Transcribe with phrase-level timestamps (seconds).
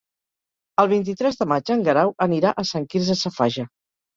[0.83, 3.69] El vint-i-tres de maig en Guerau anirà a Sant Quirze Safaja.